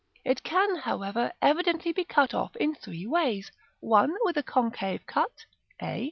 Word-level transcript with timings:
It 0.25 0.41
can, 0.41 0.77
however, 0.77 1.31
evidently 1.43 1.93
be 1.93 2.05
cut 2.05 2.33
off 2.33 2.55
in 2.55 2.73
three 2.73 3.05
ways: 3.05 3.51
1. 3.81 4.11
with 4.23 4.35
a 4.35 4.41
concave 4.41 5.05
cut, 5.05 5.45
a; 5.79 5.97
2. 5.97 5.99